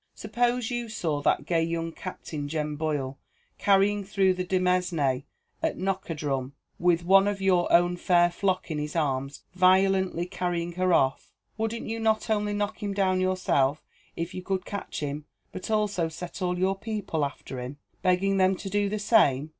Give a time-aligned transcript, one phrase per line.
[0.15, 3.19] "Suppose you saw that gay young Captain Jem Boyle
[3.59, 5.25] hurrying through the demesne
[5.61, 10.91] at Knockadrum with one of your own fair flock in his arms, violently carrying her
[10.91, 13.83] off, wouldn't you not only knock him down yourself,
[14.15, 18.55] if you could catch him; but also set all your people after him, begging them
[18.55, 19.49] to do the same?